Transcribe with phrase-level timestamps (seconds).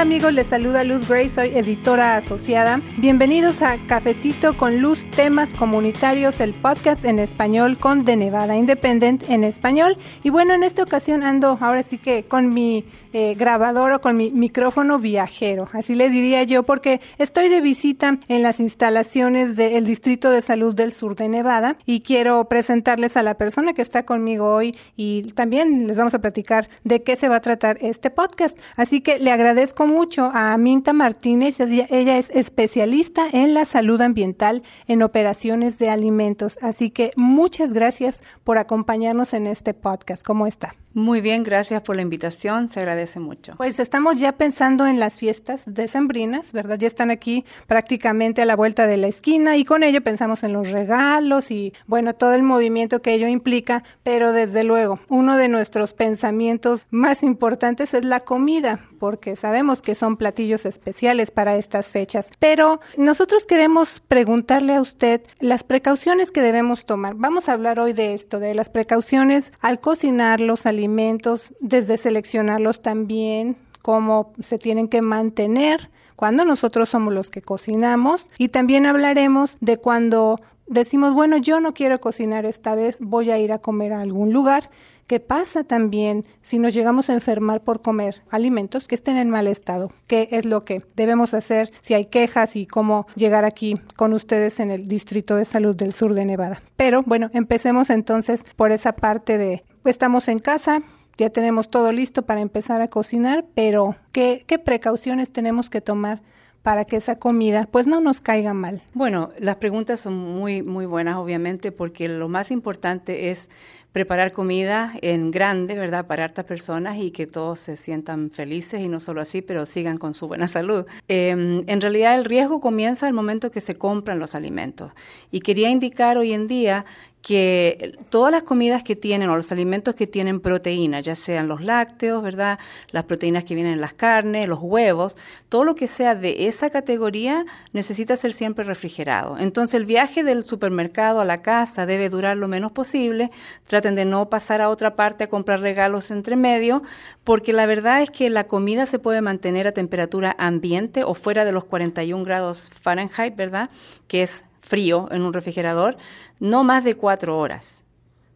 [0.00, 0.32] amigos?
[0.32, 2.80] Les saluda Luz Gray, soy editora asociada.
[2.96, 9.28] Bienvenidos a Cafecito con Luz, temas comunitarios, el podcast en español con The Nevada Independent
[9.28, 9.98] en español.
[10.22, 14.16] Y bueno, en esta ocasión ando ahora sí que con mi eh, grabador o con
[14.16, 19.84] mi micrófono viajero, así le diría yo, porque estoy de visita en las instalaciones del
[19.84, 24.06] Distrito de Salud del Sur de Nevada y quiero presentarles a la persona que está
[24.06, 28.08] conmigo hoy y también les vamos a platicar de qué se va a tratar este
[28.10, 28.58] podcast.
[28.76, 34.62] Así que le agradezco mucho a Minta Martínez, ella es especialista en la salud ambiental
[34.86, 36.58] en operaciones de alimentos.
[36.62, 40.24] Así que muchas gracias por acompañarnos en este podcast.
[40.24, 40.79] ¿Cómo está?
[40.92, 43.54] Muy bien, gracias por la invitación, se agradece mucho.
[43.56, 46.78] Pues estamos ya pensando en las fiestas decembrinas, ¿verdad?
[46.78, 50.52] Ya están aquí prácticamente a la vuelta de la esquina y con ello pensamos en
[50.52, 55.48] los regalos y bueno, todo el movimiento que ello implica, pero desde luego, uno de
[55.48, 61.92] nuestros pensamientos más importantes es la comida, porque sabemos que son platillos especiales para estas
[61.92, 62.32] fechas.
[62.40, 67.14] Pero nosotros queremos preguntarle a usted las precauciones que debemos tomar.
[67.14, 72.80] Vamos a hablar hoy de esto, de las precauciones al cocinar los alimentos, desde seleccionarlos
[72.80, 78.28] también, cómo se tienen que mantener cuando nosotros somos los que cocinamos.
[78.38, 80.40] Y también hablaremos de cuando
[80.70, 84.32] decimos, bueno, yo no quiero cocinar esta vez, voy a ir a comer a algún
[84.32, 84.70] lugar
[85.10, 89.48] ¿Qué pasa también si nos llegamos a enfermar por comer alimentos que estén en mal
[89.48, 89.90] estado?
[90.06, 94.60] ¿Qué es lo que debemos hacer si hay quejas y cómo llegar aquí con ustedes
[94.60, 96.62] en el Distrito de Salud del Sur de Nevada?
[96.76, 100.80] Pero bueno, empecemos entonces por esa parte de estamos en casa,
[101.18, 106.22] ya tenemos todo listo para empezar a cocinar, pero ¿qué, qué precauciones tenemos que tomar?
[106.62, 108.82] Para que esa comida pues no nos caiga mal.
[108.94, 113.48] Bueno, las preguntas son muy muy buenas obviamente porque lo más importante es
[113.92, 118.88] preparar comida en grande, ¿verdad?, para hartas personas y que todos se sientan felices y
[118.88, 120.86] no solo así, pero sigan con su buena salud.
[121.08, 124.92] Em, en realidad el riesgo comienza al momento que se compran los alimentos.
[125.30, 126.84] Y quería indicar hoy en día
[127.22, 131.60] que todas las comidas que tienen o los alimentos que tienen proteína, ya sean los
[131.60, 132.58] lácteos, ¿verdad?
[132.90, 135.16] Las proteínas que vienen en las carnes, los huevos,
[135.48, 139.36] todo lo que sea de esa categoría necesita ser siempre refrigerado.
[139.38, 143.30] Entonces el viaje del supermercado a la casa debe durar lo menos posible.
[143.66, 146.82] Traten de no pasar a otra parte a comprar regalos entre medio,
[147.24, 151.44] porque la verdad es que la comida se puede mantener a temperatura ambiente o fuera
[151.44, 153.68] de los 41 grados Fahrenheit, ¿verdad?
[154.08, 155.96] Que es frío en un refrigerador,
[156.38, 157.82] no más de cuatro horas.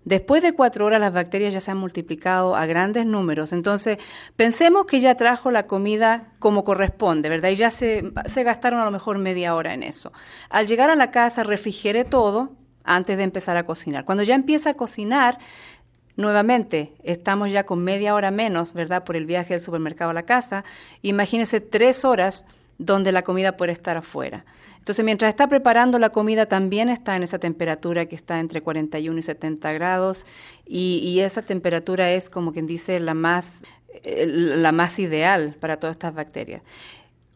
[0.05, 3.55] Después de cuatro horas las bacterias ya se han multiplicado a grandes números.
[3.55, 3.99] Entonces,
[4.37, 7.51] pensemos que ya trajo la comida como corresponde, ¿verdad?
[7.51, 10.13] Y ya se, se gastaron a lo mejor media hora en eso.
[10.51, 12.53] Al llegar a la casa, refrigere todo
[12.83, 14.05] antes de empezar a cocinar.
[14.05, 15.39] Cuando ya empieza a cocinar,
[16.17, 19.03] Nuevamente, estamos ya con media hora menos, ¿verdad?
[19.03, 20.65] Por el viaje del supermercado a la casa.
[21.03, 22.45] Imagínense tres horas
[22.79, 24.45] donde la comida puede estar afuera.
[24.79, 29.19] Entonces, mientras está preparando la comida, también está en esa temperatura que está entre 41
[29.19, 30.27] y 70 grados,
[30.67, 33.65] y, esa temperatura es, como quien dice, la más,
[34.03, 36.63] eh, la más ideal para todas estas bacterias.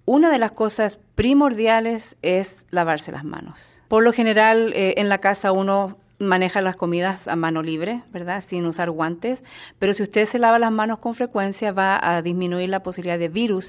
[0.04, 3.80] Una de las cosas primordiales es lavarse las manos.
[3.88, 8.42] Por lo general, eh, en la casa uno maneja las comidas a mano libre, ¿verdad?
[8.44, 9.44] Sin usar guantes.
[9.78, 13.28] Pero si usted se lava las manos con frecuencia, va a disminuir la posibilidad de
[13.28, 13.68] virus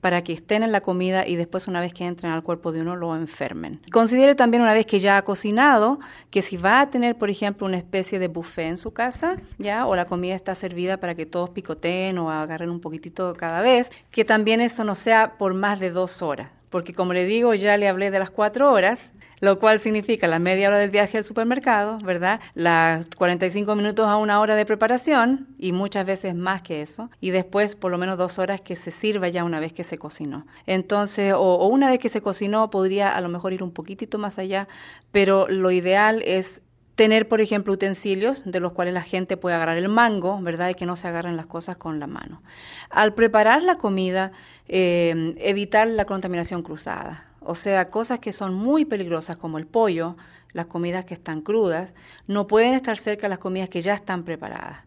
[0.00, 2.80] para que estén en la comida y después, una vez que entren al cuerpo de
[2.80, 3.80] uno, lo enfermen.
[3.92, 5.98] Considere también, una vez que ya ha cocinado,
[6.30, 9.86] que si va a tener, por ejemplo, una especie de buffet en su casa, ¿ya?
[9.86, 13.90] O la comida está servida para que todos picoteen o agarren un poquitito cada vez,
[14.10, 17.76] que también eso no sea por más de dos horas porque como le digo, ya
[17.76, 21.22] le hablé de las cuatro horas, lo cual significa la media hora del viaje al
[21.22, 22.40] supermercado, ¿verdad?
[22.54, 27.30] Las 45 minutos a una hora de preparación y muchas veces más que eso, y
[27.30, 30.48] después por lo menos dos horas que se sirva ya una vez que se cocinó.
[30.66, 34.40] Entonces, o, una vez que se cocinó, podría a lo mejor ir un poquitito más
[34.40, 34.66] allá,
[35.12, 36.60] pero lo ideal es
[36.94, 40.70] tener, por ejemplo, utensilios de los cuales la gente puede agarrar el mango, ¿verdad?
[40.70, 42.42] Y que no se agarren las cosas con la mano.
[42.90, 44.32] Al preparar la comida,
[44.68, 47.26] eh, evitar la contaminación cruzada.
[47.40, 50.16] O sea, cosas que son muy peligrosas como el pollo,
[50.52, 51.94] las comidas que están crudas,
[52.26, 54.78] no pueden estar cerca de las comidas que ya están preparadas.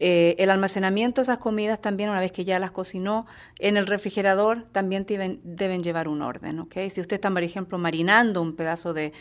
[0.00, 3.26] Eh, el almacenamiento de esas comidas también, una vez que ya las cocinó,
[3.58, 6.74] en el refrigerador también deben, llevar un orden, ¿ok?
[6.88, 9.12] Si usted está, por ejemplo, marinando un pedazo de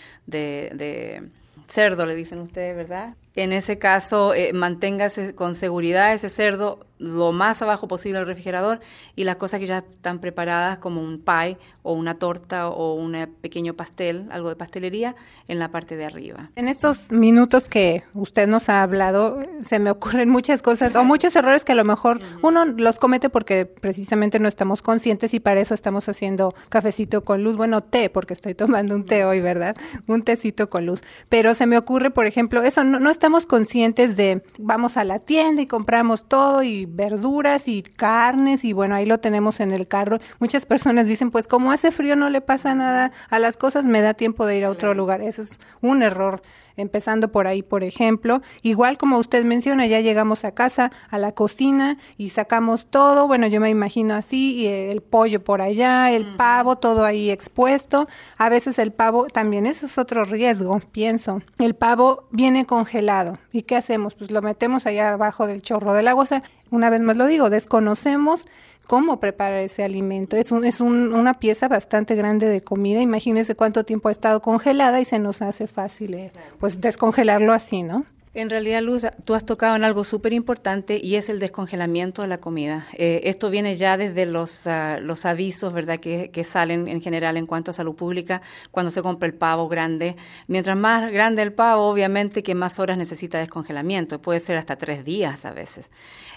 [1.68, 3.16] cerdo, le dicen ustedes, ¿verdad?
[3.38, 8.80] En ese caso, eh, manténgase con seguridad ese cerdo lo más abajo posible del refrigerador
[9.16, 13.16] y las cosas que ya están preparadas como un pie o una torta o un
[13.42, 15.16] pequeño pastel, algo de pastelería,
[15.48, 16.50] en la parte de arriba.
[16.56, 21.36] En estos minutos que usted nos ha hablado, se me ocurren muchas cosas o muchos
[21.36, 25.62] errores que a lo mejor uno los comete porque precisamente no estamos conscientes y para
[25.62, 29.76] eso estamos haciendo cafecito con luz, bueno, té, porque estoy tomando un té hoy, ¿verdad?
[30.08, 31.02] Un tecito con luz.
[31.30, 35.20] Pero se me ocurre, por ejemplo, eso, no, no estamos conscientes de, vamos a la
[35.20, 39.86] tienda y compramos todo y verduras y carnes y bueno, ahí lo tenemos en el
[39.86, 40.20] carro.
[40.40, 44.00] Muchas personas dicen, pues como hace frío no le pasa nada a las cosas, me
[44.00, 45.20] da tiempo de ir a otro lugar.
[45.20, 46.42] Eso es un error
[46.78, 48.42] empezando por ahí, por ejemplo.
[48.62, 53.48] Igual como usted menciona, ya llegamos a casa, a la cocina y sacamos todo, bueno,
[53.48, 58.08] yo me imagino así, y el pollo por allá, el pavo, todo ahí expuesto.
[58.38, 61.42] A veces el pavo, también eso es otro riesgo, pienso.
[61.58, 63.40] El pavo viene congelado.
[63.52, 64.16] ¿Y qué hacemos?
[64.16, 66.24] Pues lo metemos allá abajo del chorro del agua.
[66.24, 68.46] O sea, una vez más lo digo, desconocemos
[68.88, 70.38] cómo preparar ese alimento.
[70.38, 73.02] Es, un, es un, una pieza bastante grande de comida.
[73.02, 77.84] Imagínese cuánto tiempo ha estado congelada y se nos hace fácil eh, pues descongelarlo así,
[77.84, 78.06] ¿no?
[78.38, 82.28] En realidad, Luz, tú has tocado en algo súper importante y es el descongelamiento de
[82.28, 82.86] la comida.
[82.94, 87.36] Eh, esto viene ya desde los, uh, los avisos, ¿verdad?, que, que, salen en general
[87.38, 90.18] en cuanto a salud pública cuando se compra el pavo grande.
[90.46, 94.22] Mientras más grande el pavo, obviamente que más horas necesita descongelamiento.
[94.22, 95.90] Puede ser hasta tres días a veces.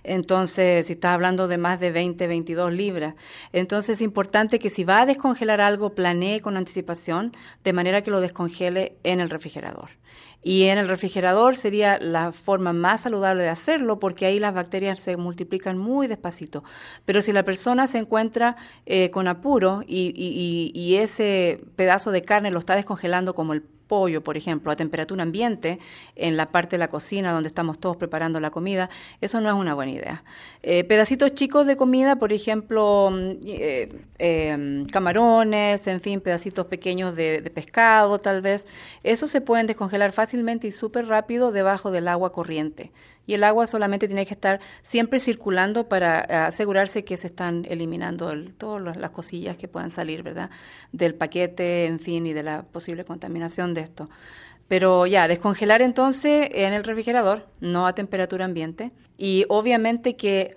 [0.03, 3.15] Entonces, si estás hablando de más de 20, 22 libras,
[3.53, 7.33] entonces es importante que si va a descongelar algo, planee con anticipación
[7.63, 10.01] de manera que lo descongele en el refrigerador.
[10.43, 15.01] Y en el refrigerador sería la forma más saludable de hacerlo porque ahí las bacterias
[15.01, 16.65] se multiplican muy despacito.
[17.05, 18.57] Pero si la persona se encuentra
[18.87, 23.63] eh, con apuro y, y, y ese pedazo de carne lo está descongelando como el
[23.91, 25.81] pollo, por ejemplo, a temperatura ambiente
[26.15, 28.89] en la parte de la cocina donde estamos todos preparando la comida,
[29.21, 30.23] eso no es una buena idea.
[30.63, 33.89] Eh, pedacitos chicos de comida, por ejemplo, mm, eh,
[34.21, 38.65] eh, camarones, en fin, pedacitos pequeños de, de, pescado tal vez,
[39.03, 42.93] esos se pueden descongelar fácilmente y súper rápido debajo del agua corriente
[43.31, 47.65] y el agua solamente tiene que estar siempre circulando para eh, asegurarse que se están
[47.69, 48.29] eliminando
[48.59, 50.51] todas las cosillas que puedan salir, ¿verdad?
[50.91, 54.11] Del paquete, en fin, y de la posible contaminación de esto.
[54.67, 58.91] Pero ya, descongelar entonces en el refrigerador, no a temperatura ambiente.
[59.17, 60.57] Y obviamente que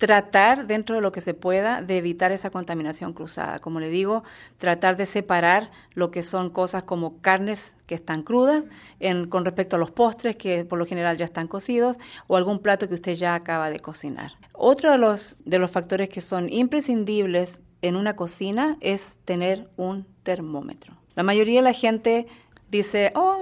[0.00, 3.58] tratar dentro de lo que se pueda de evitar esa contaminación cruzada.
[3.58, 4.24] Como le digo,
[4.56, 8.64] tratar de separar lo que son cosas como carnes que están crudas
[9.28, 11.98] con respecto a los postres que por lo general ya están cocidos
[12.28, 14.32] o algún plato que usted ya acaba de cocinar.
[14.54, 20.06] Otro de los, de los factores que son imprescindibles en una cocina es tener un
[20.22, 20.94] termómetro.
[21.14, 22.26] La mayoría de la gente
[22.70, 23.40] dice, oh,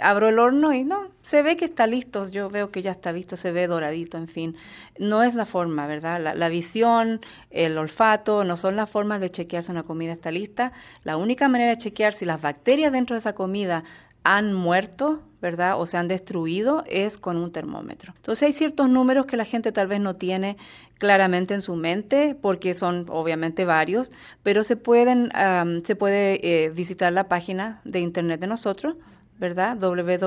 [0.00, 3.12] abro el horno y no, se ve que está listo, yo veo que ya está
[3.12, 4.56] visto, se ve doradito, en fin.
[4.98, 6.20] No es la forma, ¿verdad?
[6.22, 7.20] La, la visión,
[7.50, 10.72] el olfato, no son las formas de chequear si una comida está lista.
[11.04, 13.84] La única manera de chequear si las bacterias dentro de esa comida
[14.26, 15.80] han muerto, ¿verdad?
[15.80, 18.12] O se han destruido es con un termómetro.
[18.16, 20.56] Entonces hay ciertos números que la gente tal vez no tiene
[20.98, 24.10] claramente en su mente porque son obviamente varios,
[24.42, 25.30] pero se pueden
[25.84, 28.96] se puede eh, visitar la página de internet de nosotros,
[29.38, 29.76] ¿verdad?
[29.78, 30.26] www.snhd.info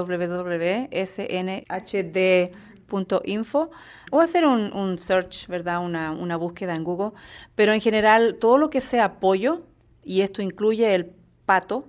[4.11, 5.83] o hacer un, search, ¿verdad?
[5.83, 7.11] Una, una búsqueda en Google,
[7.55, 9.63] pero en general todo lo que sea pollo
[10.05, 11.11] y esto incluye el
[11.45, 11.83] pato,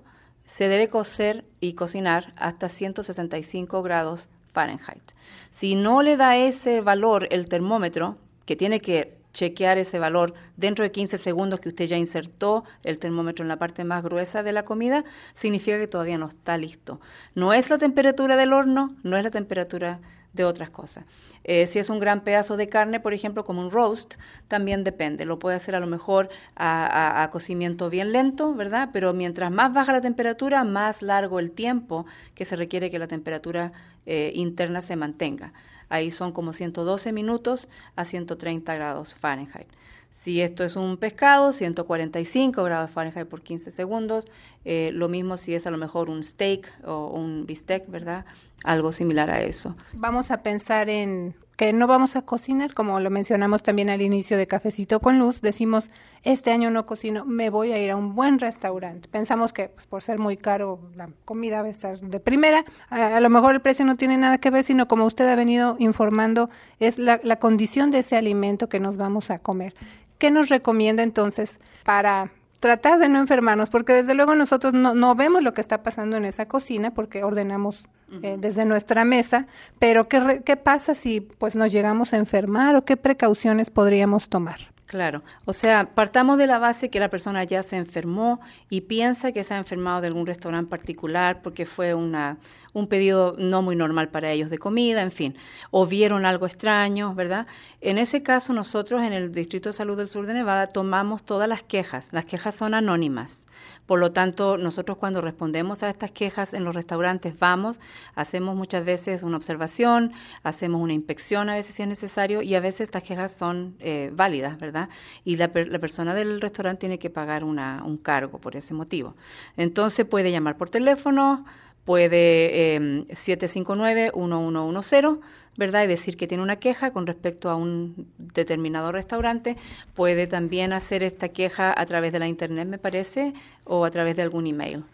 [0.50, 5.12] se debe cocer y cocinar hasta 165 grados Fahrenheit.
[5.52, 8.16] Si no le da ese valor el termómetro,
[8.46, 12.98] que tiene que chequear ese valor dentro de 15 segundos que usted ya insertó el
[12.98, 15.04] termómetro en la parte más gruesa de la comida,
[15.36, 17.00] significa que todavía no está listo.
[17.36, 20.00] No es la temperatura del horno, no es la temperatura
[20.32, 21.04] de otras cosas.
[21.44, 24.14] Eh, si es un gran pedazo de carne, por ejemplo, como un roast,
[24.48, 25.24] también depende.
[25.24, 28.90] Lo puede hacer a lo mejor a, cocimiento bien lento, ¿verdad?
[28.92, 33.06] Pero mientras más baja la temperatura, más largo el tiempo que se requiere que la
[33.06, 33.72] temperatura
[34.06, 35.52] eh, interna se mantenga.
[35.88, 39.68] Ahí son como 112 minutos a 130 grados Fahrenheit.
[40.10, 44.26] Si esto es un pescado, 145 grados Fahrenheit por 15 segundos.
[44.64, 48.24] Eh, lo mismo si es a lo mejor un steak o un bistec, ¿verdad?
[48.64, 49.76] Algo similar a eso.
[49.94, 54.38] Vamos a pensar en que no vamos a cocinar, como lo mencionamos también al inicio
[54.38, 55.90] de Cafecito con Luz, decimos,
[56.22, 59.10] este año no cocino, me voy a ir a un buen restaurante.
[59.10, 63.20] Pensamos que pues, por ser muy caro la comida va a estar de primera, a,
[63.20, 66.48] lo mejor el precio no tiene nada que ver, sino como usted ha venido informando,
[66.78, 69.74] es la, la condición de ese alimento que nos vamos a comer.
[70.16, 73.68] ¿Qué nos recomienda entonces para tratar de no enfermarnos?
[73.68, 77.22] Porque desde luego nosotros no, no vemos lo que está pasando en esa cocina porque
[77.22, 77.86] ordenamos
[78.22, 79.46] eh, desde nuestra mesa,
[79.78, 84.70] pero ¿qué, ¿qué pasa si pues nos llegamos a enfermar o qué precauciones podríamos tomar?
[84.90, 89.30] Claro, o sea, partamos de la base que la persona ya se enfermó y piensa
[89.30, 92.38] que se ha enfermado de algún restaurante particular porque fue una,
[92.72, 95.36] un pedido no muy normal para ellos de comida, en fin,
[95.70, 97.46] o vieron algo extraño, ¿verdad?
[97.80, 101.48] En ese caso, nosotros en el Distrito de Salud del Sur de Nevada tomamos todas
[101.48, 102.12] las quejas.
[102.12, 103.46] Las quejas son anónimas.
[103.86, 107.80] Por lo tanto, nosotros cuando respondemos a estas quejas en los restaurantes vamos,
[108.14, 110.12] hacemos muchas veces una observación,
[110.42, 114.10] hacemos una inspección a veces si es necesario y a veces estas quejas son eh,
[114.14, 114.88] válidas, ¿verdad?
[115.24, 119.16] Y la, la, persona del restaurante tiene que pagar una, un cargo por ese motivo.
[119.56, 121.44] Entonces puede llamar por teléfono,
[121.84, 125.20] puede eh, 759-1110,
[125.56, 125.84] ¿verdad?
[125.84, 129.56] Y decir que tiene una queja con respecto a un determinado restaurante.
[129.94, 133.32] Puede también hacer esta queja a través de la Internet, me parece,
[133.64, 134.84] o a través de algún email.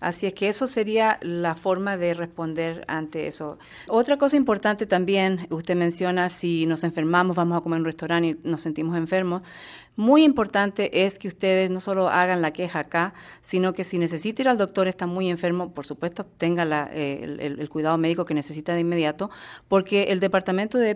[0.00, 3.58] Así es que eso sería la forma de responder ante eso.
[3.88, 8.28] Otra cosa importante también, usted menciona si nos enfermamos, vamos a comer en un restaurante
[8.28, 9.42] y nos sentimos enfermos.
[9.96, 14.42] Muy importante es que ustedes no solo hagan la queja acá, sino que si necesita
[14.42, 18.74] ir al doctor, está muy enfermo, por supuesto, tenga eh, el, cuidado médico que necesita
[18.74, 19.30] de inmediato,
[19.68, 20.90] porque el Departamento de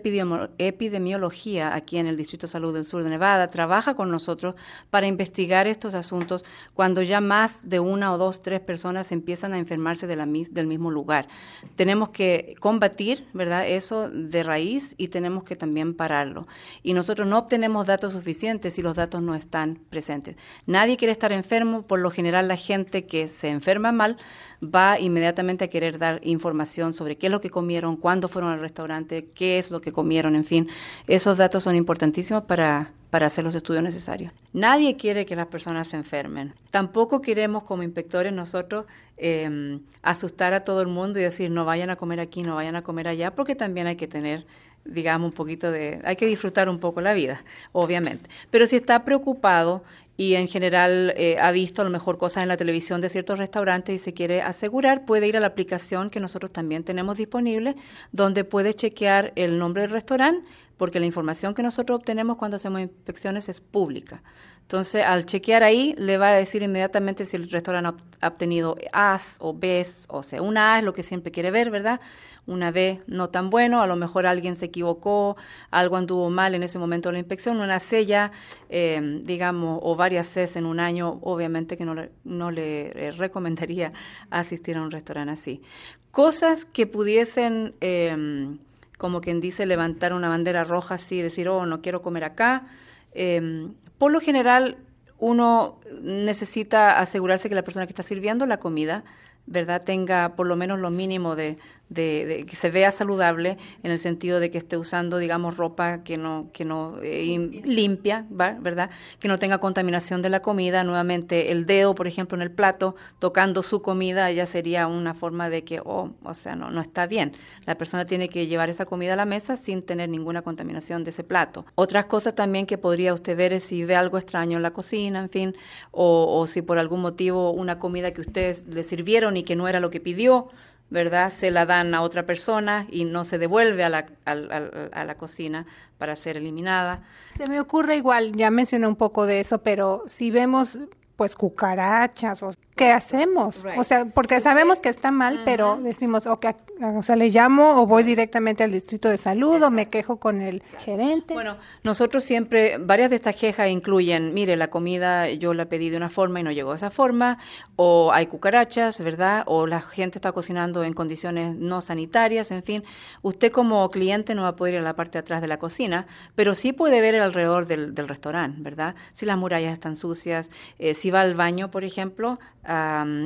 [0.58, 4.56] Epidemiología aquí en el Distrito de Salud del Sur de Nevada trabaja con nosotros
[4.90, 9.58] para investigar estos asuntos cuando ya más de una o dos, tres personas empiezan a
[9.58, 11.28] enfermarse de la, del mismo lugar.
[11.76, 16.48] Tenemos que combatir, ¿verdad?, eso de raíz y tenemos que también pararlo.
[16.82, 20.36] Y nosotros no obtenemos datos suficientes los datos no están presentes.
[20.66, 24.16] Nadie quiere estar enfermo, por lo general la gente que se enferma mal
[24.62, 28.60] va inmediatamente a querer dar información sobre qué es lo que comieron, cuándo fueron al
[28.60, 30.68] restaurante, qué es lo que comieron, en fin.
[31.06, 34.32] Esos datos son importantísimos para, para hacer los estudios necesarios.
[34.54, 36.54] Nadie quiere que las personas se enfermen.
[36.70, 38.86] Tampoco queremos como inspectores nosotros
[39.18, 42.76] eh, asustar a todo el mundo y decir no vayan a comer aquí, no vayan
[42.76, 44.46] a comer allá, porque también hay que tener
[44.84, 46.00] digamos, un poquito de...
[46.04, 47.42] Hay que disfrutar un poco la vida,
[47.72, 48.28] obviamente.
[48.50, 49.82] Pero si está preocupado
[50.16, 53.38] y en general eh, ha visto a lo mejor cosas en la televisión de ciertos
[53.38, 57.76] restaurantes y se quiere asegurar, puede ir a la aplicación que nosotros también tenemos disponible,
[58.10, 60.44] donde puede chequear el nombre del restaurante,
[60.76, 64.22] porque la información que nosotros obtenemos cuando hacemos inspecciones es pública.
[64.68, 69.38] Entonces, al chequear ahí, le va a decir inmediatamente si el restaurante ha obtenido A's
[69.40, 72.02] o B's, o sea, una A es lo que siempre quiere ver, ¿verdad?
[72.46, 75.38] Una B no tan bueno, a lo mejor alguien se equivocó,
[75.70, 78.30] algo anduvo mal en ese momento de la inspección, una C ya,
[78.68, 83.12] eh, digamos, o varias C's en un año, obviamente que no le, no le eh,
[83.12, 83.94] recomendaría
[84.28, 85.62] asistir a un restaurante así.
[86.10, 87.72] Cosas que pudiesen...
[87.80, 88.58] Eh,
[88.98, 92.66] como quien dice, levantar una bandera roja así, decir, oh, no quiero comer acá.
[93.12, 94.78] Eh, por lo general,
[95.18, 99.04] uno necesita asegurarse que la persona que está sirviendo la comida,
[99.46, 103.98] ¿verdad?, tenga por lo menos lo mínimo de, de, que se vea saludable en el
[103.98, 108.90] sentido de que esté usando, digamos, ropa que no, que no eh, limpia, ¿verdad?
[109.18, 110.84] Que no tenga contaminación de la comida.
[110.84, 115.48] Nuevamente, el dedo, por ejemplo, en el plato, tocando su comida, ya sería una forma
[115.50, 117.32] de que, oh, o sea, no, no está bien.
[117.64, 121.10] La persona tiene que llevar esa comida a la mesa sin tener ninguna contaminación de
[121.10, 121.64] ese plato.
[121.74, 125.20] Otras cosas también que podría usted ver es si ve algo extraño en la cocina,
[125.20, 125.56] en fin,
[125.90, 129.68] o, o si por algún motivo una comida que ustedes le sirvieron y que no
[129.68, 130.48] era lo que pidió,
[130.90, 131.30] ¿verdad?
[131.30, 135.14] Se la dan a otra persona y no se devuelve a la, a, a, la
[135.16, 135.66] cocina
[135.98, 137.02] para ser eliminada.
[137.30, 140.78] Se me ocurre igual, ya mencioné un poco de eso, pero si vemos
[141.18, 143.64] pues cucarachas o ¿qué hacemos?
[143.76, 147.86] O sea, porque sabemos que está mal, pero decimos, okay, o sea, le llamo o
[147.86, 151.34] voy directamente al distrito de salud o me quejo con el gerente.
[151.34, 155.96] Bueno, nosotros siempre, varias de estas quejas incluyen, mire, la comida yo la pedí de
[155.96, 157.38] una forma y no llegó de esa forma,
[157.74, 159.42] o hay cucarachas, ¿verdad?
[159.46, 162.84] O la gente está cocinando en condiciones no sanitarias, en fin.
[163.22, 165.58] Usted como cliente no va a poder ir a la parte de atrás de la
[165.58, 166.06] cocina,
[166.36, 168.94] pero sí puede ver alrededor del, del restaurante, ¿verdad?
[169.14, 170.48] Si las murallas están sucias,
[170.78, 172.38] eh, si va al baño, por ejemplo,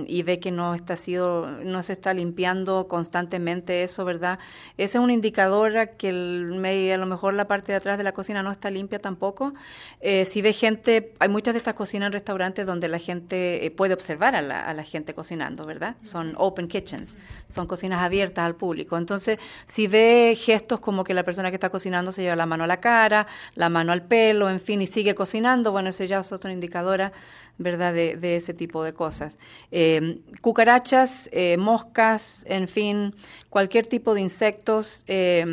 [0.07, 4.39] y ve que no está sido, no se está limpiando constantemente eso, ¿verdad?
[4.77, 8.05] Ese es un indicador a que el, a lo mejor la parte de atrás de
[8.05, 9.53] la cocina no está limpia tampoco.
[10.01, 13.71] Eh, si ve gente, hay muchas de estas cocinas en restaurantes donde la gente eh,
[13.73, 15.97] puede observar a la, a la, gente cocinando, ¿verdad?
[16.05, 18.97] Son open kitchens, son cocinas abiertas al público.
[18.97, 22.62] Entonces, si ve gestos como que la persona que está cocinando se lleva la mano
[22.62, 26.21] a la cara, la mano al pelo, en fin, y sigue cocinando, bueno, ese ya
[26.21, 26.93] es otro indicador
[27.59, 27.95] ¿verdad?
[27.95, 29.39] De, de ese tipo de cosas.
[29.71, 33.15] Eh, cucarachas, eh, moscas, en fin,
[33.51, 35.45] cualquier tipo de insectos, eh,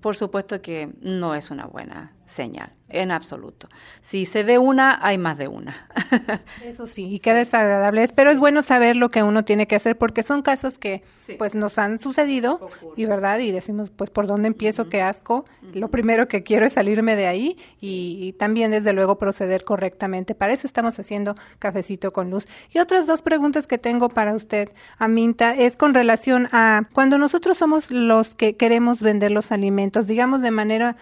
[0.00, 2.77] por supuesto que no es una buena señal.
[2.88, 3.68] En absoluto.
[4.00, 5.88] Si se ve una, hay más de una.
[6.64, 9.76] Eso sí, y qué desagradable es, pero es bueno saber lo que uno tiene que
[9.76, 11.02] hacer porque son casos que
[11.36, 15.44] pues nos han sucedido y verdad y decimos pues por dónde empiezo, qué asco.
[15.74, 20.34] Lo primero que quiero es salirme de ahí y, también desde luego proceder correctamente.
[20.34, 22.46] Para eso estamos haciendo cafecito con luz.
[22.72, 27.58] Y otras dos preguntas que tengo para usted, Aminta, es con relación a cuando nosotros
[27.58, 30.96] somos los que queremos vender los alimentos, digamos de manera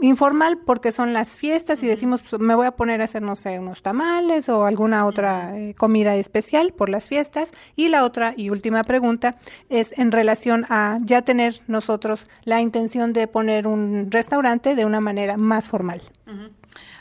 [0.00, 3.36] informal porque son las fiestas y decimos pues, me voy a poner a hacer no
[3.36, 8.34] sé unos tamales o alguna otra eh, comida especial por las fiestas y la otra
[8.36, 9.36] y última pregunta
[9.68, 15.00] es en relación a ya tener nosotros la intención de poner un restaurante de una
[15.00, 16.02] manera más formal.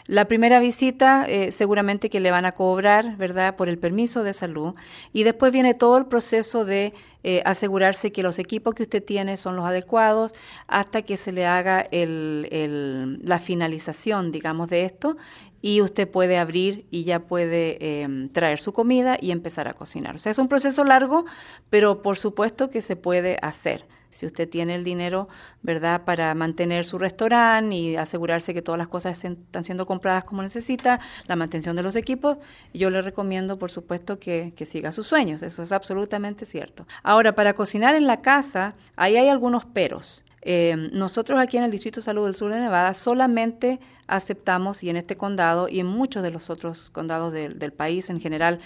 [0.06, 4.34] La primera visita eh, seguramente que le van a cobrar, ¿verdad?, por el permiso de
[4.34, 4.74] salud
[5.12, 9.36] y después viene todo el proceso de eh, asegurarse que los equipos que usted tiene
[9.36, 10.34] son los adecuados
[10.66, 15.16] hasta que se le haga el, el, la finalización, digamos, de esto
[15.62, 20.14] y usted puede abrir y ya puede em, traer su comida y empezar a cocinar.
[20.14, 21.24] O sea, es un proceso largo,
[21.68, 23.86] pero por supuesto que se puede hacer.
[24.12, 25.28] Si usted tiene el dinero,
[25.62, 30.42] ¿verdad?, para mantener su restaurante y asegurarse que todas las cosas están siendo compradas como
[30.42, 32.38] necesita, la mantención de los equipos,
[32.74, 35.42] yo le recomiendo, por supuesto, que, que siga sus sueños.
[35.42, 36.86] Eso es absolutamente cierto.
[37.02, 40.22] Ahora, para cocinar en la casa, ahí hay algunos peros.
[40.42, 44.90] Eh, nosotros aquí en el Distrito de Salud del Sur de Nevada solamente aceptamos, y
[44.90, 48.60] en este condado y en muchos de los otros condados del país en general,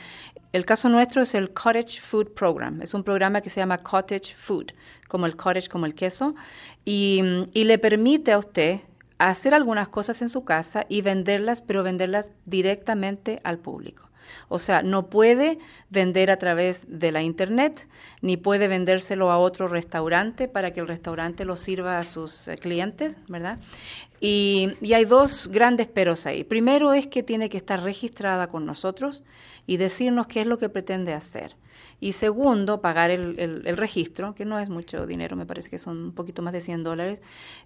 [0.52, 2.80] el caso nuestro es el Cottage Food Program.
[2.80, 4.72] Es un programa que se llama Cottage Food,
[5.08, 6.34] como el cottage, como el queso,
[6.84, 7.20] y,
[7.52, 8.80] y le permite a usted
[9.18, 14.08] hacer algunas cosas en su casa y venderlas, pero venderlas directamente al público.
[14.48, 15.58] O sea, no puede
[15.90, 17.86] vender a través de la Internet,
[18.20, 22.56] ni puede vendérselo a otro restaurante para que el restaurante lo sirva a sus eh,
[22.56, 23.58] clientes, ¿verdad?
[24.20, 26.44] Y, y, hay dos grandes peros ahí.
[26.44, 29.22] Primero es que tiene que estar registrada con nosotros
[29.66, 31.56] y decirnos qué es lo que pretende hacer.
[32.04, 36.04] Y segundo, pagar el, el, registro, que no es mucho dinero, me parece que son
[36.04, 37.18] un poquito más de 100 dólares.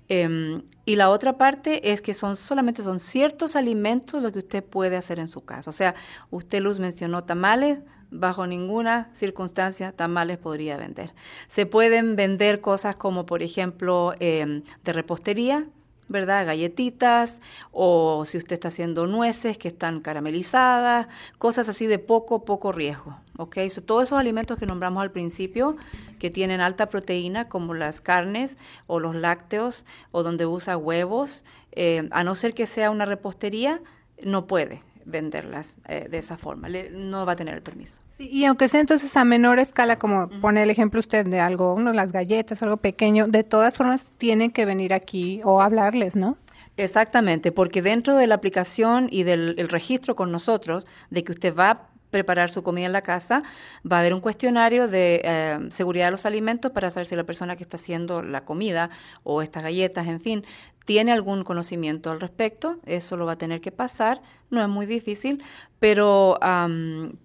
[0.08, 4.62] Em, y la otra parte es que son solamente son ciertos alimentos lo que usted
[4.62, 5.68] puede hacer en su casa.
[5.68, 5.96] O sea,
[6.30, 7.80] usted, Luz, mencionó tamales,
[8.12, 11.14] bajo ninguna circunstancia tamales podría vender.
[11.48, 15.66] Se pueden vender cosas como, por ejemplo, em, de repostería,
[16.08, 16.46] ¿verdad?
[16.46, 17.40] Galletitas
[17.70, 23.16] o si usted está haciendo nueces que están caramelizadas, cosas así de poco, poco riesgo,
[23.36, 23.58] ¿ok?
[23.86, 25.76] todos esos alimentos que nombramos al principio
[26.18, 32.08] que tienen alta proteína como las carnes o los lácteos o donde usa huevos, eh,
[32.10, 33.80] a no ser que sea una repostería,
[34.22, 38.00] no puede venderlas eh, de esa forma, no va a tener el permiso.
[38.12, 41.74] Sí, y aunque sea entonces a menor escala, como pone el ejemplo usted de algo,
[41.74, 46.36] uno, las galletas, algo pequeño, de todas formas tienen que venir aquí o hablarles, ¿no?
[46.76, 51.87] Exactamente, porque dentro de la aplicación y del registro con nosotros, de que usted va
[52.10, 53.42] preparar su comida en la casa,
[53.90, 57.24] va a haber un cuestionario de eh, seguridad de los alimentos para saber si la
[57.24, 58.90] persona que está haciendo la comida
[59.22, 60.44] o estas galletas, en fin,
[60.84, 62.78] tiene algún conocimiento al respecto.
[62.86, 64.22] Eso lo va a tener que pasar.
[64.50, 65.42] No es muy difícil,
[65.78, 66.38] pero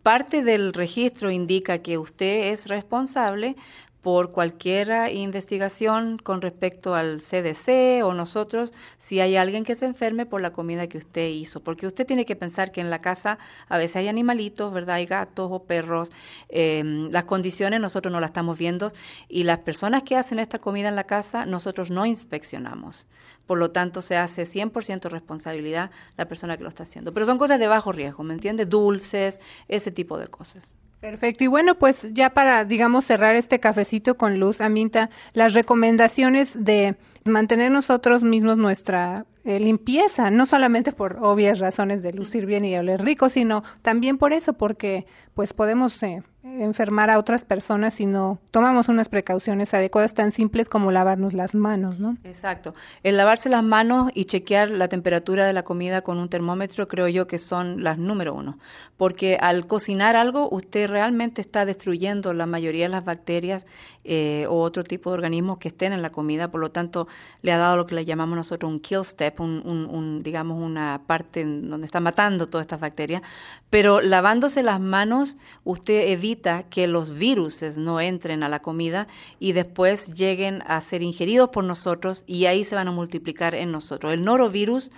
[0.04, 3.56] parte del registro indica que usted es responsable
[4.04, 10.26] por cualquier investigación con respecto al CDC o nosotros, si hay alguien que se enferme
[10.26, 11.62] por la comida que usted hizo.
[11.62, 13.39] Porque usted tiene que pensar que en la casa
[13.70, 14.98] a veces hay animalitos, ¿verdad?
[14.98, 16.12] Hay gatos o perros.
[16.50, 18.92] Em, las condiciones nosotros no las estamos viendo
[19.30, 23.08] y las personas que hacen esta comida en la casa nosotros no inspeccionamos.
[23.48, 27.13] Por lo tanto, se hace 100% responsabilidad la persona que lo está haciendo.
[27.13, 28.66] Pero son cosas de bajo riesgo, ¿me entiende?
[28.66, 29.39] Dulces,
[29.70, 30.76] ese tipo de cosas.
[31.04, 31.44] Perfecto.
[31.44, 36.96] Y bueno, pues ya para, digamos, cerrar este cafecito con luz, Aminta, las recomendaciones de
[37.26, 42.78] mantener nosotros mismos nuestra eh, limpieza, no solamente por obvias razones de lucir bien y
[42.78, 48.06] oler rico, sino también por eso, porque pues podemos eh, enfermar a otras personas si
[48.06, 52.17] no tomamos unas precauciones adecuadas tan simples como lavarnos las manos, ¿no?
[52.25, 52.73] Exacto.
[53.01, 57.08] El lavarse las manos y chequear la temperatura de la comida con un termómetro creo
[57.08, 58.60] yo que son las número uno,
[58.97, 63.65] porque al cocinar algo usted realmente está destruyendo la mayoría de las bacterias
[64.03, 67.08] eh, o otro tipo de organismos que estén en la comida, por lo tanto
[67.41, 71.39] le ha dado lo que le llamamos nosotros un kill step, un, digamos una parte
[71.39, 73.21] en donde está matando todas estas bacterias,
[73.69, 76.33] pero lavándose las manos usted evita
[76.69, 79.08] que los virus no entren a la comida
[79.39, 83.72] y después lleguen a ser ingeridos por nosotros y ahí se van a multiplicar en
[83.72, 84.13] nosotros.
[84.13, 84.91] El norovirus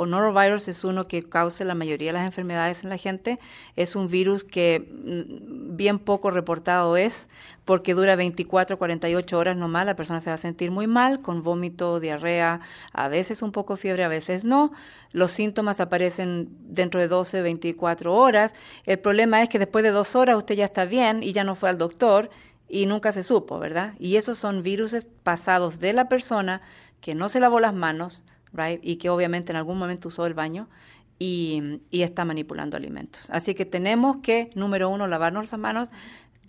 [0.00, 3.38] o norovirus es uno que causa la mayoría de las enfermedades en la gente.
[3.76, 7.28] Es un virus que mm, bien poco reportado es
[7.66, 9.84] porque dura 24 48 horas nomás.
[9.84, 12.60] La persona se va a sentir muy mal, con vómito, diarrea,
[12.94, 14.72] a veces un poco fiebre, a veces no.
[15.12, 18.54] Los síntomas aparecen dentro de 12, 24 horas.
[18.86, 21.54] El problema es que después de dos horas usted ya está bien y ya no
[21.54, 22.30] fue al doctor
[22.70, 23.92] y nunca se supo, ¿verdad?
[23.98, 26.62] Y esos son virus pasados de la persona
[27.02, 28.22] que no se lavó las manos,
[28.82, 30.68] y que obviamente en algún momento usó el baño
[31.18, 33.28] y, y, está manipulando alimentos.
[33.30, 35.88] Así que tenemos que, número uno, lavarnos las manos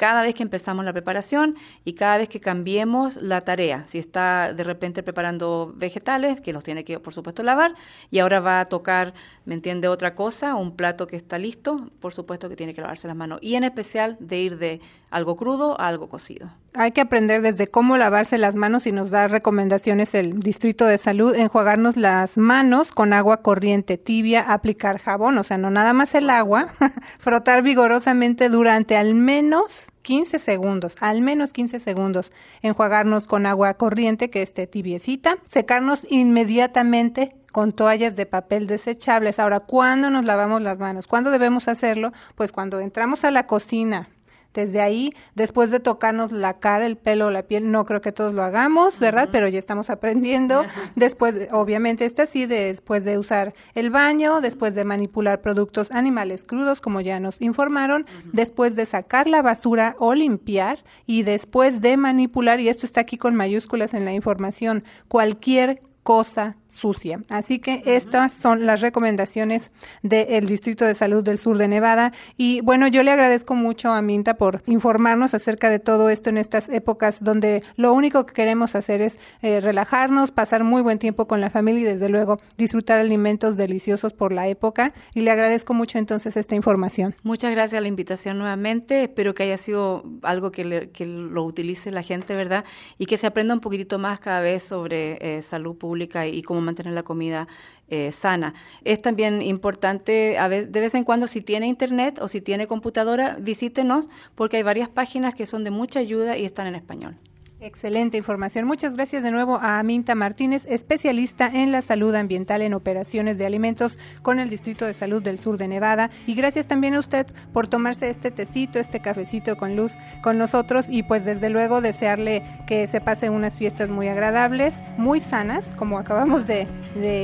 [0.02, 3.84] cada vez que empezamos la preparación y cada vez que cambiemos la tarea.
[3.86, 7.76] Si está de repente preparando vegetales, que los tiene que, por supuesto, lavar,
[8.10, 9.14] y ahora va a tocar,
[9.46, 13.08] ¿me entiende?, otra cosa, un plato que está listo, por supuesto que tiene que lavarse
[13.08, 13.38] las manos.
[13.44, 16.50] Y en especial de ir de algo crudo a algo cocido.
[16.74, 20.98] Hay que aprender desde cómo lavarse las manos y nos da recomendaciones el Distrito de
[20.98, 26.16] Salud, enjuagarnos las manos con agua corriente tibia, aplicar jabón, o sea, no nada más
[26.16, 26.70] el agua,
[27.20, 34.30] frotar vigorosamente durante al menos 15 segundos, al menos 15 segundos, enjuagarnos con agua corriente
[34.30, 39.40] que esté tibiecita, secarnos inmediatamente con toallas de papel desechables.
[39.40, 41.08] Ahora, ¿cuándo nos lavamos las manos?
[41.08, 42.12] ¿Cuándo debemos hacerlo?
[42.36, 44.10] Pues cuando entramos a la cocina,
[44.54, 48.34] desde ahí, después de tocarnos la cara, el pelo, la piel, no creo que todos
[48.34, 49.30] lo hagamos, ¿verdad?
[49.32, 50.64] Pero ya estamos aprendiendo.
[50.96, 56.82] Después, obviamente, este sí, después de usar el baño, después de manipular productos animales crudos,
[56.82, 62.60] como ya nos informaron, después de sacar la basura o limpiar y después de manipular,
[62.60, 67.22] y esto está aquí con mayúsculas en la información, cualquier cosa sucia.
[67.30, 72.14] Así que estas son las recomendaciones del Distrito de Salud del Sur de Nevada.
[72.38, 76.38] Y bueno, yo le agradezco mucho a Minta por informarnos acerca de todo esto en
[76.38, 81.28] estas épocas donde lo único que queremos hacer es eh, relajarnos, pasar muy buen tiempo
[81.28, 84.94] con la familia y desde luego disfrutar alimentos deliciosos por la época.
[85.14, 87.16] Y le agradezco mucho entonces esta información.
[87.24, 89.04] Muchas gracias a la invitación nuevamente.
[89.04, 92.64] Espero que haya sido algo que, que lo utilice la gente, ¿verdad?
[92.98, 96.61] Y que se aprenda un poquitito más cada vez sobre eh, salud pública y cómo
[96.62, 97.48] mantener la comida
[97.90, 98.54] eh, sana.
[98.84, 103.38] Es también importante, a de vez en cuando, si tiene internet o si tiene computadora,
[103.40, 107.18] visítenos porque hay varias páginas que son de mucha ayuda y están en español.
[107.64, 108.66] Excelente información.
[108.66, 113.46] Muchas gracias de nuevo a Aminta Martínez, especialista en la salud ambiental en operaciones de
[113.46, 116.10] alimentos con el Distrito de Salud del Sur de Nevada.
[116.26, 119.94] Y gracias también a usted por tomarse este tecito, este cafecito con luz
[120.24, 125.20] con nosotros y pues desde luego desearle que se pasen unas fiestas muy agradables, muy
[125.20, 126.68] sanas, como acabamos de,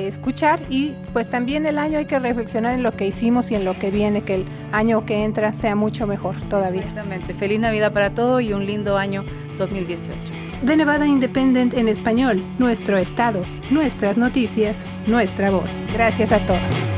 [0.08, 0.62] escuchar.
[0.70, 3.78] Y pues también el año hay que reflexionar en lo que hicimos y en lo
[3.80, 6.82] que viene, que el año que entra sea mucho mejor todavía.
[6.82, 7.34] Exactamente.
[7.34, 9.26] Feliz Navidad para todos y un lindo año
[9.58, 10.27] 2018.
[10.62, 15.70] De Nevada Independent en español, nuestro estado, nuestras noticias, nuestra voz.
[15.94, 16.97] Gracias a todos.